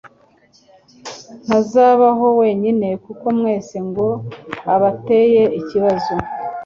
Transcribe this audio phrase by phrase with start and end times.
[1.45, 4.07] Ntazabaho wenyine kuko mwese ngo
[4.73, 6.13] abateye ikibazo